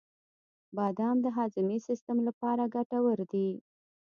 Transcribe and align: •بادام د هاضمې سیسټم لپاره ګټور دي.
•بادام 0.75 1.17
د 1.25 1.27
هاضمې 1.37 1.77
سیسټم 1.87 2.17
لپاره 2.27 2.63
ګټور 2.75 3.19
دي. 3.31 3.49